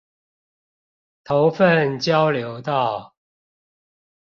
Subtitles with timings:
[1.23, 3.13] 頭份交流道